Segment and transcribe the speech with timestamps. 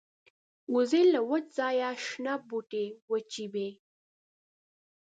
[0.75, 3.69] وزې له وچ ځایه شنه بوټي وچيبي